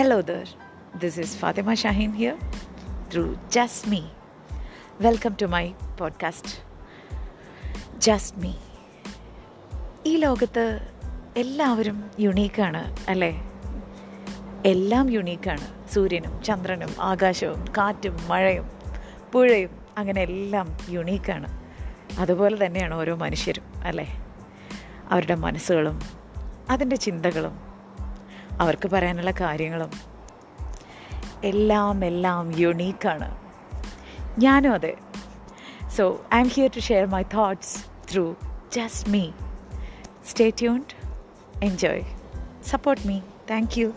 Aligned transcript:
Hello 0.00 0.20
there. 0.20 0.48
This 1.00 1.20
is 1.20 1.26
Fathima 1.26 1.72
Shaheen 1.72 2.12
here 2.12 2.36
through 3.12 3.48
just 3.48 3.88
me 3.88 4.00
welcome 5.00 5.36
to 5.42 5.46
my 5.46 5.72
podcast 5.98 6.48
just 7.98 8.38
me 8.38 8.52
ഈ 10.06 10.16
ലോകത്ത് 10.16 10.88
എല്ലാവരും 11.36 12.10
യുണീക്കാണ് 12.20 12.96
അല്ലേ? 13.08 13.42
എല്ലാം 14.66 15.12
യുണീക്കാണ് 15.12 15.88
സൂര്യനും 15.94 16.42
ചന്ദ്രനും 16.42 16.88
ആകാശവും 17.00 17.64
കാറ്റും 17.78 18.28
മഴയും 18.28 18.70
പുഴയും 19.32 19.70
അങ്ങനെ 19.98 20.22
എല്ലാം 20.22 20.78
യുണീക്കാണ് 20.90 21.60
അതുപോലെ 22.18 22.66
തന്നെയാണ് 22.66 22.94
ഓരോ 22.94 23.14
മനുഷ്യരും 23.14 23.64
അല്ലേ? 23.84 24.24
അവരുടെ 25.10 25.34
മനസ്സുകളും 25.34 26.00
അതിന്റെ 26.70 26.96
ചിന്തകളും 26.96 27.75
അവർക്ക് 28.60 28.88
പറയാനുള്ള 28.88 29.30
കാര്യങ്ങളും. 29.30 29.90
എല്ലാം 31.44 32.04
എല്ലാം 32.04 32.60
യുണീക്കാണ് 32.60 33.38
ഞാനും 34.38 34.72
അതെ. 34.72 34.96
So 35.96 36.20
I 36.34 36.40
am 36.40 36.48
here 36.48 36.70
to 36.76 36.80
share 36.80 37.06
my 37.06 37.22
thoughts 37.22 37.84
through 38.12 38.36
just 38.76 39.08
me 39.08 39.30
stay 40.24 40.50
tuned 40.50 41.06
enjoy 41.64 42.02
support 42.64 43.06
me 43.06 43.20
thank 43.50 43.80
you 43.80 43.92